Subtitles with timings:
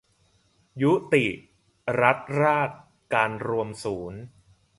[0.81, 1.25] ยุติ
[2.01, 2.71] รัฐราช
[3.13, 4.21] การรวมศูนย์